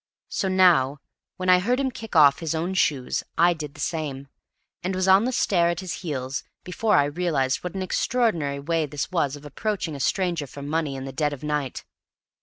[0.29, 0.97] So now,
[1.37, 4.29] when I heard him kick off his own shoes, I did the same,
[4.81, 8.87] and was on the stairs at his heels before I realized what an extraordinary way
[8.87, 11.85] was this of approaching a stranger for money in the dead of night.